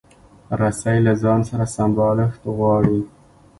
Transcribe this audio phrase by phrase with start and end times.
[0.61, 2.99] رسۍ له ځان سره سمبالښت غواړي.